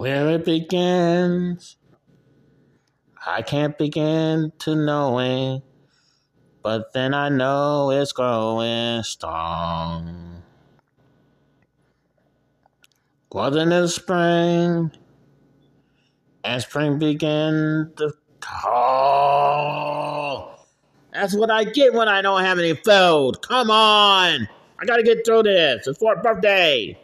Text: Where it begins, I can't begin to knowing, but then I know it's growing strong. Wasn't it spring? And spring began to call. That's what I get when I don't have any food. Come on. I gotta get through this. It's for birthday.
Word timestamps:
Where 0.00 0.30
it 0.30 0.46
begins, 0.46 1.76
I 3.26 3.42
can't 3.42 3.76
begin 3.76 4.50
to 4.60 4.74
knowing, 4.74 5.60
but 6.62 6.94
then 6.94 7.12
I 7.12 7.28
know 7.28 7.90
it's 7.90 8.12
growing 8.12 9.02
strong. 9.02 10.42
Wasn't 13.30 13.74
it 13.74 13.88
spring? 13.88 14.90
And 16.44 16.62
spring 16.62 16.98
began 16.98 17.92
to 17.98 18.14
call. 18.40 19.46
That's 21.12 21.36
what 21.36 21.50
I 21.50 21.64
get 21.64 21.92
when 21.92 22.08
I 22.08 22.22
don't 22.22 22.40
have 22.40 22.58
any 22.58 22.72
food. 22.72 23.42
Come 23.42 23.70
on. 23.70 24.48
I 24.78 24.86
gotta 24.86 25.02
get 25.02 25.26
through 25.26 25.42
this. 25.42 25.86
It's 25.86 25.98
for 25.98 26.16
birthday. 26.22 26.98